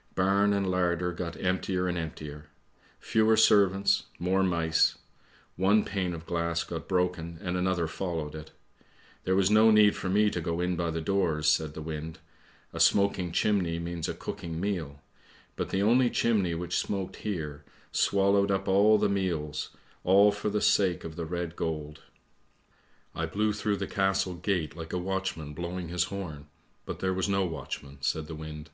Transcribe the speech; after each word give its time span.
"Barn 0.14 0.52
and 0.52 0.70
larder 0.70 1.10
got 1.10 1.38
emptier 1.38 1.88
and 1.88 1.96
emptier. 1.96 2.48
Fewer 2.98 3.34
servants; 3.34 4.02
more 4.18 4.42
mice. 4.42 4.98
One 5.56 5.84
pane 5.86 6.12
of 6.12 6.26
glass 6.26 6.62
got 6.64 6.86
broken 6.86 7.38
and 7.40 7.56
another 7.56 7.86
followed 7.86 8.34
it. 8.34 8.50
There 9.24 9.34
was 9.34 9.50
no 9.50 9.70
need 9.70 9.96
for 9.96 10.10
me 10.10 10.28
to 10.32 10.40
go 10.42 10.60
in 10.60 10.76
by 10.76 10.90
the 10.90 11.00
doors," 11.00 11.48
said 11.48 11.72
the 11.72 11.80
wind." 11.80 12.18
A 12.74 12.78
smoking 12.78 13.32
chimney 13.32 13.78
means 13.78 14.06
a 14.06 14.12
cooking 14.12 14.60
meal, 14.60 15.00
but 15.56 15.70
the 15.70 15.80
only 15.80 16.10
chimney 16.10 16.54
which 16.54 16.76
smoked 16.76 17.16
here, 17.16 17.64
swallowed 17.90 18.50
up 18.50 18.68
all 18.68 18.98
the 18.98 19.08
meals, 19.08 19.70
all 20.04 20.30
for 20.30 20.50
the 20.50 20.60
sake 20.60 21.04
of 21.04 21.16
the 21.16 21.24
red 21.24 21.56
gold." 21.56 22.02
I 23.14 23.24
blew 23.24 23.54
through 23.54 23.78
the 23.78 23.86
castle 23.86 24.34
gate 24.34 24.76
like 24.76 24.92
a 24.92 24.98
watchman 24.98 25.54
blowing 25.54 25.88
his 25.88 26.04
horn, 26.12 26.48
but 26.84 26.98
there 26.98 27.14
was 27.14 27.30
no 27.30 27.46
watchman," 27.46 27.96
said 28.02 28.26
the 28.26 28.34
wind. 28.34 28.68